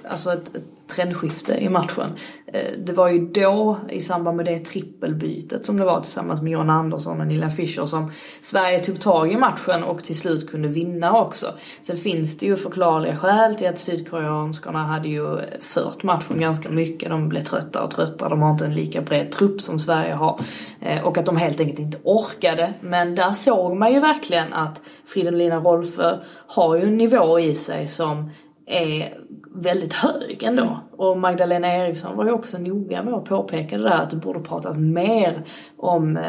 [0.10, 0.64] alltså ett, ett
[0.96, 2.10] trendskifte i matchen.
[2.48, 6.52] Eh, det var ju då, i samband med det trippelbytet som det var tillsammans med
[6.52, 10.68] John Andersson och Nilla Fischer som Sverige tog tag i matchen och till slut kunde
[10.68, 11.54] vinna också.
[11.82, 17.10] Sen finns det ju förklarliga skäl till att sydkoreanskarna hade ju fört matchen ganska mycket.
[17.10, 18.30] De blev trötta och trötta.
[18.30, 20.40] De har inte en lika bred trupp som Sverige har.
[20.82, 22.74] Eh, och att de helt enkelt inte orkade.
[22.82, 27.88] Men där såg man ju verkligen att Fridolina Rolfö har ju en nivå i sig
[27.88, 28.30] som
[28.66, 29.23] är
[29.56, 30.80] väldigt hög ändå.
[30.92, 34.40] Och Magdalena Eriksson var ju också noga med att påpeka det där att det borde
[34.40, 35.46] pratas mer
[35.78, 36.24] om eh,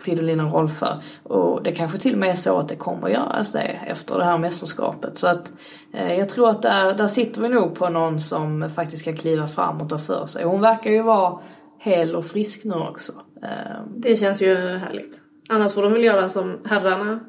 [0.00, 0.86] Fridolina Rolfö.
[1.22, 4.18] Och det kanske till och med är så att det kommer att göras det efter
[4.18, 5.16] det här mästerskapet.
[5.16, 5.52] Så att
[5.94, 9.46] eh, jag tror att där, där sitter vi nog på någon som faktiskt kan kliva
[9.46, 10.44] fram och ta för sig.
[10.44, 11.38] Hon verkar ju vara
[11.78, 13.12] hel och frisk nu också.
[13.42, 15.20] Eh, Det känns ju härligt.
[15.48, 17.20] Annars får de väl göra som herrarna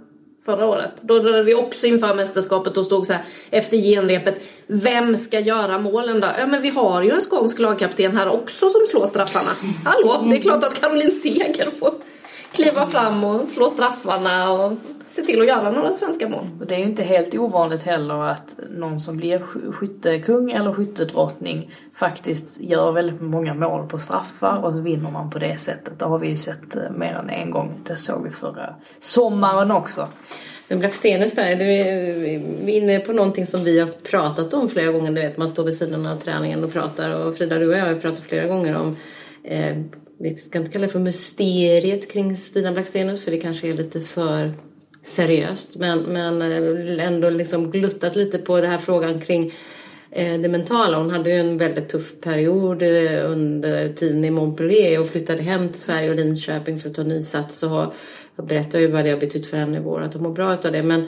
[0.46, 1.02] förra året.
[1.02, 4.44] Då hade vi också inför mästerskapet och stod så här efter genrepet.
[4.68, 6.28] Vem ska göra målen då?
[6.38, 9.52] Ja men vi har ju en skånsk lagkapten här också som slår straffarna.
[9.86, 11.94] Hallå, det är klart att Caroline Seger får
[12.52, 14.74] kliva fram och slå straffarna och
[15.12, 16.48] se till att göra några svenska mål.
[16.60, 20.74] Och det är ju inte helt ovanligt heller att någon som blir sk- skyttekung eller
[20.74, 26.00] skyttedrottning faktiskt gör väldigt många mål på straffar och så vinner man på det sättet.
[26.00, 27.74] Det har vi ju sett eh, mer än en gång.
[27.88, 30.08] Det såg vi förra sommaren också.
[30.68, 31.92] Men Blackstenius där, du är
[32.64, 35.12] är inne på någonting som vi har pratat om flera gånger.
[35.12, 37.26] Du vet, man står vid sidan av träningen och pratar.
[37.26, 38.96] Och Frida, du och jag har pratat flera gånger om,
[39.44, 39.78] eh,
[40.20, 44.00] vi ska inte kalla det för mysteriet kring Stina Blackstenius för det kanske är lite
[44.00, 44.52] för
[45.04, 45.76] seriöst.
[45.76, 49.54] Men, men eh, ändå liksom gluttat lite på den här frågan kring
[50.12, 50.98] eh, det mentala.
[50.98, 55.70] Hon hade ju en väldigt tuff period eh, under tiden i Montpellier och flyttade hem
[55.70, 57.64] till Sverige och Linköping för att ta ny sats.
[57.64, 57.94] Och
[58.36, 60.54] jag berättar ju vad det har betytt för henne i vår, att hon mår bra
[60.54, 60.84] utav det.
[60.84, 61.08] Men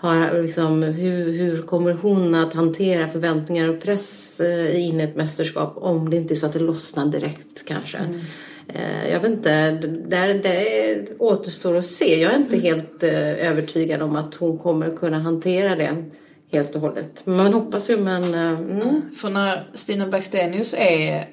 [0.00, 4.40] har liksom, hur, hur kommer hon att hantera förväntningar och press
[4.72, 7.98] in i ett mästerskap om det inte är så att det lossnar direkt kanske?
[7.98, 8.20] Mm.
[9.10, 9.70] Jag vet inte,
[10.06, 12.20] där, det återstår att se.
[12.20, 16.04] Jag är inte helt eh, övertygad om att hon kommer kunna hantera det
[16.52, 17.26] helt och hållet.
[17.26, 18.22] Man hoppas ju men...
[18.34, 19.02] eh, Mm.
[19.16, 21.28] För när Stina Blackstenius är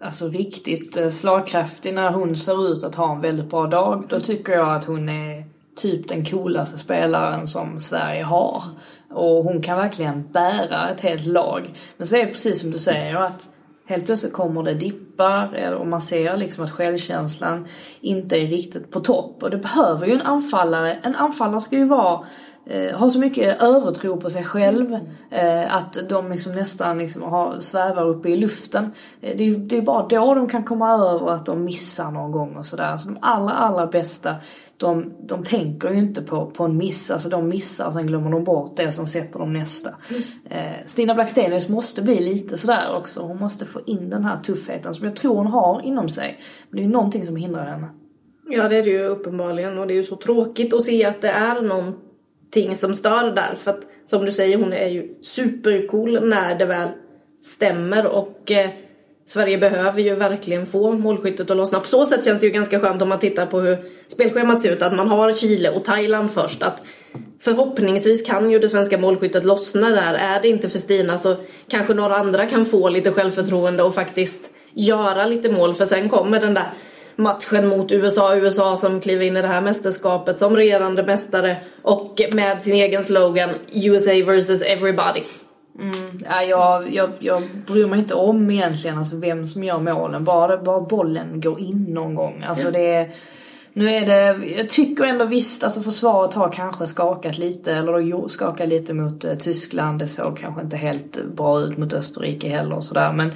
[0.00, 4.20] alltså riktigt eh, slagkraftig, när hon ser ut att ha en väldigt bra dag, då
[4.20, 5.44] tycker jag att hon är
[5.76, 8.62] typ den coolaste spelaren som Sverige har.
[9.10, 11.74] Och hon kan verkligen bära ett helt lag.
[11.96, 13.48] Men så är det precis som du säger att
[13.90, 17.66] helt plötsligt kommer det dippar och man ser liksom att självkänslan
[18.00, 19.42] inte är riktigt på topp.
[19.42, 20.98] Och det behöver ju en anfallare.
[21.02, 22.26] En anfallare ska ju vara
[22.70, 24.92] eh, har så mycket övertro på sig själv
[25.30, 28.84] eh, att de liksom nästan liksom har, svävar uppe i luften.
[29.20, 32.10] Eh, det, är, ju- det är bara då de kan komma över att de missar
[32.10, 32.96] någon gång och sådär.
[32.96, 34.34] Så de allra, allra bästa
[34.76, 38.30] de, de tänker ju inte på, på en miss, alltså de missar och sen glömmer
[38.30, 39.90] de bort det och sen sätter de nästa.
[40.50, 43.20] Eh, Stina Blackstenius måste bli lite sådär också.
[43.20, 46.38] Hon måste få in den här tuffheten som jag tror hon har inom sig.
[46.70, 47.88] Men det är ju någonting som hindrar henne.
[48.50, 51.20] Ja det är det ju uppenbarligen och det är ju så tråkigt att se att
[51.22, 51.94] det är någon
[52.50, 53.54] ting som stör där.
[53.56, 56.88] För att som du säger hon är ju supercool när det väl
[57.42, 58.70] stämmer och eh,
[59.26, 61.80] Sverige behöver ju verkligen få målskyttet att lossna.
[61.80, 64.72] På så sätt känns det ju ganska skönt om man tittar på hur spelschemat ser
[64.72, 64.82] ut.
[64.82, 66.62] Att man har Chile och Thailand först.
[66.62, 66.82] Att
[67.42, 70.14] Förhoppningsvis kan ju det svenska målskyttet lossna där.
[70.14, 71.36] Är det inte för Stina så
[71.68, 74.40] kanske några andra kan få lite självförtroende och faktiskt
[74.74, 75.74] göra lite mål.
[75.74, 76.66] För sen kommer den där
[77.20, 78.36] matchen mot USA.
[78.36, 83.02] USA som kliver in i det här mästerskapet som regerande mästare och med sin egen
[83.02, 85.22] slogan USA versus everybody.
[86.30, 90.24] Ja, jag, jag, jag bryr mig inte om egentligen alltså vem som gör målen.
[90.24, 92.44] Bara, bara bollen går in någon gång.
[92.48, 93.10] Alltså det är,
[93.72, 98.28] nu är det, jag tycker ändå visst, alltså försvaret har kanske skakat lite, eller jo-
[98.28, 99.98] skakat lite mot eh, Tyskland.
[99.98, 103.12] Det såg kanske inte helt bra ut mot Österrike heller och sådär.
[103.12, 103.32] Men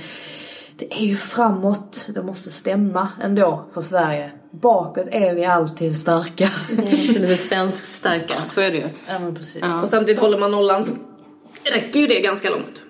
[0.76, 4.32] det är ju framåt, det måste stämma ändå för Sverige.
[4.50, 6.48] Bakåt är vi alltid starka.
[7.08, 8.88] Lite svenskt starka, så är det ju.
[9.08, 9.82] ja men precis.
[9.82, 10.90] Och samtidigt håller man nollan så
[11.74, 12.82] räcker ju det ganska långt.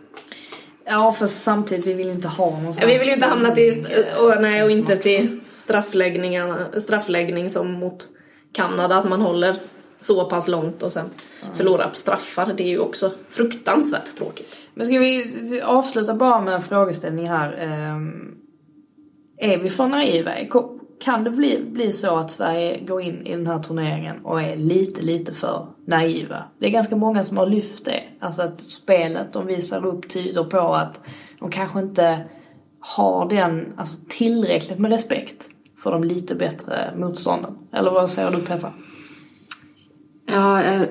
[0.87, 3.87] Ja för samtidigt, vi vill inte ha någon sån Vi vill inte hamna till,
[4.18, 8.07] och, nej, och inte till straffläggningarna, straffläggning som mot
[8.53, 9.57] Kanada, att man håller
[9.99, 11.11] så pass långt och sen
[11.52, 12.54] förlorar på straffar.
[12.57, 14.57] Det är ju också fruktansvärt tråkigt.
[14.74, 17.57] Men ska vi avsluta bara med en frågeställning här.
[17.59, 18.35] Ehm,
[19.38, 20.30] Är vi för naiva?
[21.00, 24.57] Kan det bli, bli så att Sverige går in i den här turneringen och är
[24.57, 26.44] lite, lite för naiva?
[26.59, 28.02] Det är ganska många som har lyft det.
[28.20, 31.00] Alltså att spelet de visar upp tyder på att
[31.40, 32.24] de kanske inte
[32.80, 35.48] har den, alltså tillräckligt med respekt
[35.83, 37.59] för de lite bättre motstånden.
[37.72, 38.72] Eller vad säger du Petra?
[40.26, 40.83] Ja, eh,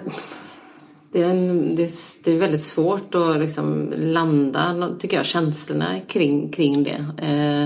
[1.13, 1.89] det är, en, det,
[2.23, 7.06] det är väldigt svårt att liksom landa, tycker jag, känslorna kring, kring det.
[7.17, 7.63] Eh,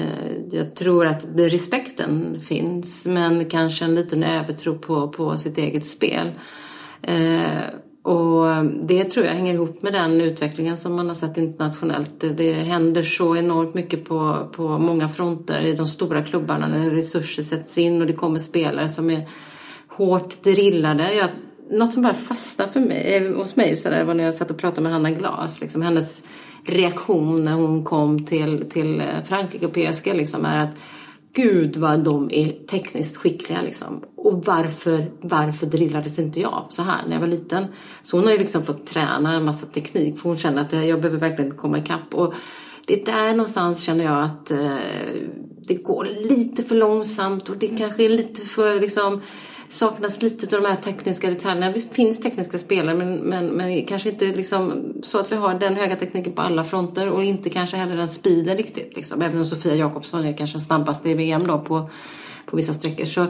[0.00, 5.58] eh, jag tror att det, respekten finns, men kanske en liten övertro på, på sitt
[5.58, 6.30] eget spel.
[7.02, 7.62] Eh,
[8.02, 12.20] och det tror jag hänger ihop med den utvecklingen som man har sett internationellt.
[12.20, 16.90] Det, det händer så enormt mycket på, på många fronter i de stora klubbarna när
[16.90, 19.28] resurser sätts in och det kommer spelare som är
[19.88, 21.14] hårt drillade.
[21.14, 21.28] Jag,
[21.70, 24.50] något som bara fastnade för mig, eh, hos mig så där, var när jag satt
[24.50, 25.60] och pratade med Hanna Glas.
[25.60, 26.22] Liksom, hennes
[26.64, 30.76] reaktion när hon kom till, till eh, Frankrike och PSG liksom, är att
[31.36, 34.02] Gud vad de är tekniskt skickliga liksom.
[34.16, 37.66] Och varför, varför drillades inte jag så här när jag var liten?
[38.02, 40.88] Så hon har ju liksom fått träna en massa teknik för hon känner att eh,
[40.88, 42.14] jag behöver verkligen komma ikapp.
[42.14, 42.34] Och
[42.86, 44.76] det är där någonstans känner jag att eh,
[45.68, 49.20] det går lite för långsamt och det kanske är lite för liksom
[49.68, 51.72] saknas lite av de här tekniska detaljerna.
[51.72, 55.76] Visst finns tekniska spelare men, men, men kanske inte liksom så att vi har den
[55.76, 58.96] höga tekniken på alla fronter och inte kanske heller den speeden riktigt.
[58.96, 59.22] Liksom.
[59.22, 61.90] Även om Sofia Jakobsson är kanske den snabbaste i VM då på,
[62.46, 63.04] på vissa sträckor.
[63.04, 63.26] Så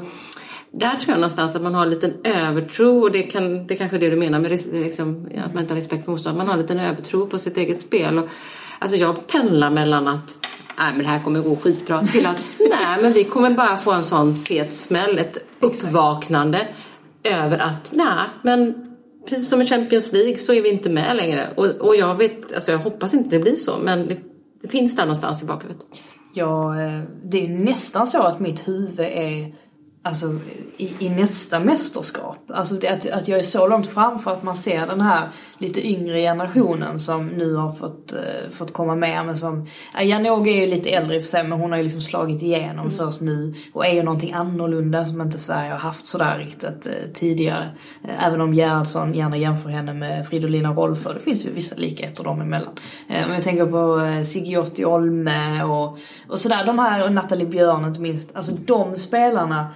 [0.72, 3.96] där tror jag någonstans att man har en liten övertro och det, kan, det kanske
[3.96, 6.38] är det du menar med liksom, att man inte har respekt för motståndaren.
[6.38, 8.18] Man har en liten övertro på sitt eget spel.
[8.18, 8.28] Och,
[8.78, 10.36] alltså jag pendlar mellan att
[10.78, 12.42] nej men det här kommer gå skitbra till att
[12.86, 16.58] nej men vi kommer bara få en sån fet smäll, ett uppvaknande
[17.24, 18.74] över att nej men
[19.28, 22.54] precis som i Champions League så är vi inte med längre och, och jag vet,
[22.54, 24.16] alltså jag hoppas inte det blir så men det,
[24.62, 25.86] det finns där någonstans i bakhuvudet.
[26.34, 29.54] Ja, eh, det är nästan så att mitt huvud är
[30.06, 30.38] alltså,
[30.76, 32.38] i, i nästa mästerskap.
[32.48, 35.28] Alltså det, att, att jag är så långt fram för att man ser den här
[35.58, 39.26] lite yngre generationen som nu har fått, eh, fått komma med.
[39.26, 41.78] Men som, ja, Janogy är ju lite äldre i och för sig men hon har
[41.78, 43.54] ju liksom slagit igenom först nu.
[43.72, 47.70] Och är ju någonting annorlunda som inte Sverige har haft sådär riktigt eh, tidigare.
[48.04, 51.12] Eh, även om Gerhardsson gärna jämför henne med Fridolina Rolfö.
[51.12, 52.78] Det finns ju vissa likheter dem emellan.
[53.08, 56.66] Eh, men jag tänker på eh, Sigiotti Olme och, och sådär.
[56.66, 58.36] De här, och Nathalie Björn inte minst.
[58.36, 59.70] Alltså de spelarna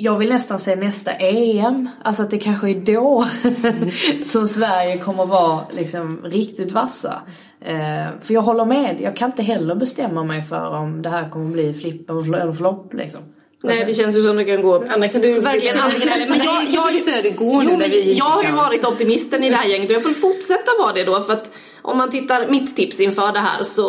[0.00, 3.26] jag vill nästan se nästa EM, alltså att det kanske är då
[4.26, 7.22] som Sverige kommer vara liksom riktigt vassa.
[7.60, 11.28] Eh, för jag håller med, jag kan inte heller bestämma mig för om det här
[11.30, 13.20] kommer bli flipp eller flopp liksom.
[13.62, 16.28] Nej det känns ju som det kan gå Anna, kan du- verkligen antingen eller.
[16.28, 18.84] Men jag, jag, inte du säga det går nu jo, men Jag har ju varit
[18.84, 21.50] optimisten i det här gänget och jag får fortsätta vara det då för att
[21.82, 23.82] om man tittar mitt tips inför det här så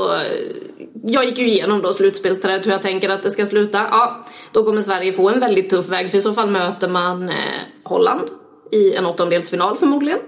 [1.03, 3.77] jag gick ju igenom då slutspelsträdet hur jag tänker att det ska sluta.
[3.91, 7.29] Ja, då kommer Sverige få en väldigt tuff väg för i så fall möter man
[7.29, 7.35] eh,
[7.83, 8.27] Holland
[8.71, 10.19] i en åttondelsfinal förmodligen.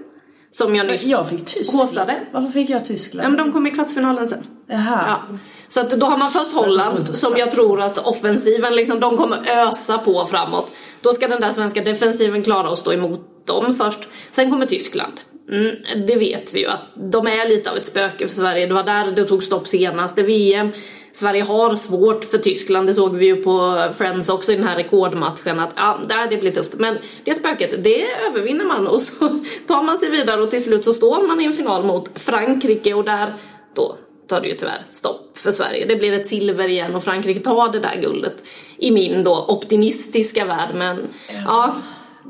[0.52, 1.88] Som jag nyss Jag fick Tyskland.
[1.88, 2.16] håsade.
[2.32, 3.28] Varför fick jag Ja, Tyskland?
[3.28, 4.46] men de kommer i kvartsfinalen sen.
[4.68, 5.04] Jaha.
[5.30, 5.38] Ja.
[5.68, 9.50] Så att då har man först Holland som jag tror att offensiven liksom, de kommer
[9.50, 10.70] ösa på framåt.
[11.00, 13.98] Då ska den där svenska defensiven klara att stå emot dem först.
[14.32, 15.12] Sen kommer Tyskland.
[15.50, 15.76] Mm,
[16.06, 18.66] det vet vi ju att de är lite av ett spöke för Sverige.
[18.66, 20.72] Det var där det tog stopp senast i VM.
[21.12, 24.76] Sverige har svårt för Tyskland, det såg vi ju på Friends också i den här
[24.76, 26.74] rekordmatchen att ja, där det blir tufft.
[26.78, 29.28] Men det spöket, det övervinner man och så
[29.66, 32.94] tar man sig vidare och till slut så står man i en final mot Frankrike
[32.94, 33.34] och där
[33.74, 33.96] då
[34.28, 35.86] tar det ju tyvärr stopp för Sverige.
[35.86, 38.44] Det blir ett silver igen och Frankrike tar det där guldet
[38.78, 40.68] i min då optimistiska värld.
[40.74, 40.98] Men
[41.46, 41.76] ja,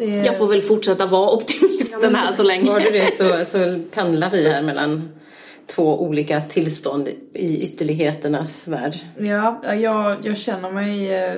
[0.06, 0.16] det...
[0.26, 2.70] Jag får väl fortsätta vara optimisten här så länge.
[2.70, 5.08] Var du det så, så pendlar vi här mellan
[5.66, 8.94] två olika tillstånd i ytterligheternas värld.
[9.18, 11.14] Ja, jag, jag känner mig...
[11.14, 11.34] eh,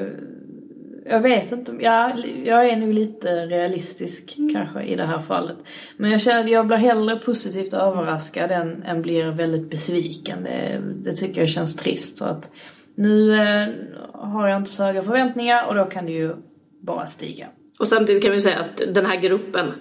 [1.10, 2.12] Jag vet inte, om- ja,
[2.44, 5.56] jag är nog lite realistisk kanske i det här fallet.
[5.96, 10.38] Men jag känner att jag blir hellre positivt överraskad än, än blir väldigt besviken.
[10.44, 12.18] Det, det tycker jag känns trist.
[12.18, 12.50] Så att
[12.96, 13.68] nu eh,
[14.12, 16.30] har jag inte så höga förväntningar och då kan det ju
[16.82, 17.46] bara stiga.
[17.78, 19.72] Och samtidigt kan vi säga att den här gruppen,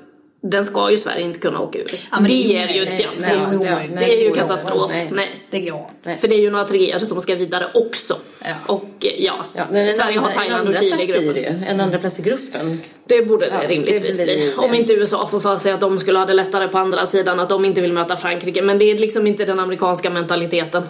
[0.41, 1.85] den ska ju Sverige inte kunna åka ur.
[2.11, 3.21] men det det- är ju ett fiasko.
[3.21, 3.95] nej, ja, omöjligt.
[3.95, 4.91] nej, det är ju katastrof.
[4.91, 5.09] Nej.
[5.11, 5.29] Nej.
[5.51, 6.21] Det går inte.
[6.21, 8.17] För det är ju några treor som ska vidare också.
[8.39, 8.53] Ja.
[8.73, 11.33] Och eh, ja, Ja, men en Sverige har Thailand en och Chile i gruppen.
[11.33, 11.65] det.
[11.69, 12.81] En andra plats i gruppen.
[13.05, 14.53] Det borde Ja, det det rimligtvis blir bli.
[14.57, 14.57] det.
[14.67, 17.39] Om inte USA får för sig att de skulle ha det lättare på andra sidan,
[17.39, 18.61] att de inte vill möta Frankrike.
[18.61, 20.83] Men det är liksom inte den amerikanska mentaliteten.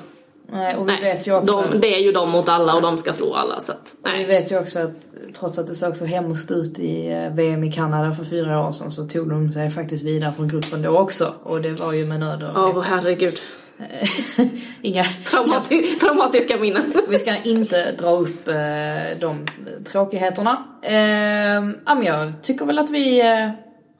[0.53, 1.65] Nej, och vi Nej, vet ju också...
[1.71, 3.59] de, det är ju de mot alla och de ska slå alla.
[3.59, 4.25] Så att, Vi nej.
[4.25, 4.91] vet ju också att
[5.39, 8.71] trots att det såg så hemskt ut i eh, VM i Kanada för fyra år
[8.71, 11.33] sedan så tog de sig faktiskt vidare från gruppen då också.
[11.43, 13.33] Och det var ju med nöd och Åh herregud.
[14.81, 15.03] Inga...
[15.03, 16.83] Traumati- traumatiska minnen.
[17.09, 18.53] Vi ska inte dra upp eh,
[19.19, 19.45] de
[19.91, 20.63] tråkigheterna.
[20.81, 20.95] Eh,
[21.85, 23.49] ja, men jag tycker väl att vi eh,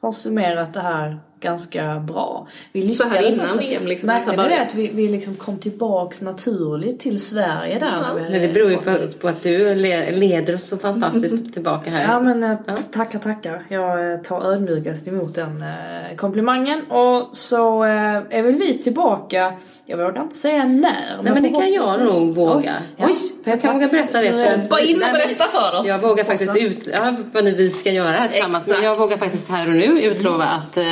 [0.02, 2.48] har summerat det här ganska bra.
[2.72, 5.08] Vi Så här lyckades innan också- VM liksom, Märkte ni bara- det att vi, vi
[5.08, 7.86] liksom kom tillbaks naturligt till Sverige där?
[7.86, 11.90] hade Men det beror ju på, på att du le- leder oss så fantastiskt tillbaka
[11.90, 12.12] här.
[12.12, 13.66] Ja men eh, t- tackar tackar.
[13.70, 16.80] Jag eh, tar ödmjukast emot den eh, komplimangen.
[16.90, 17.90] Och så eh,
[18.30, 19.52] är väl vi tillbaka,
[19.86, 20.80] jag vågar inte säga när.
[21.22, 22.54] Nej men det kan jag förhoppningsvis- nog våga.
[22.56, 24.28] Oj, ja, Oj, jag kan våga berätta det.
[24.28, 25.86] För Hoppa in och berätta för oss.
[25.88, 28.66] Jag vågar faktiskt ut, ja, vad vi ska göra här tillsammans.
[28.66, 28.84] Men Exakt.
[28.84, 30.84] jag vågar faktiskt här och nu utlova att eh,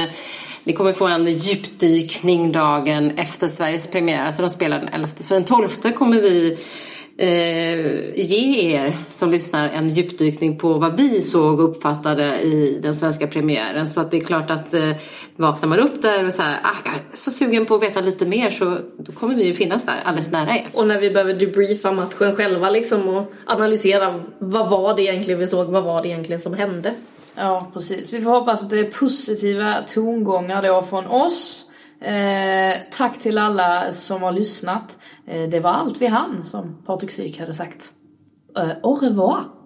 [0.65, 4.25] ni kommer få en djupdykning dagen efter Sveriges premiär.
[4.25, 5.09] Alltså de spelar den 11.
[5.21, 6.59] Så den 12 kommer vi
[7.17, 12.97] eh, ge er som lyssnar en djupdykning på vad vi såg och uppfattade i den
[12.97, 13.87] svenska premiären.
[13.87, 14.91] Så att det är klart att eh,
[15.37, 18.01] vaknar man upp där och så här, ah, jag är så sugen på att veta
[18.01, 20.67] lite mer så då kommer vi ju finnas där alldeles nära er.
[20.73, 25.47] Och när vi behöver debriefa matchen själva liksom och analysera vad var det egentligen vi
[25.47, 26.95] såg, vad var det egentligen som hände.
[27.35, 28.13] Ja, precis.
[28.13, 31.65] Vi får hoppas att det är positiva tongångar då från oss.
[32.01, 34.99] Eh, tack till alla som har lyssnat.
[35.27, 37.93] Eh, det var allt vi hann, som Patrik Syk hade sagt.
[38.57, 39.62] Eh, au revoir!